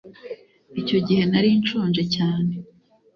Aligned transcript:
Icyo 0.81 0.97
gihe 1.07 1.23
nari 1.31 1.49
nshonje 1.61 2.03
cyane 2.15 2.51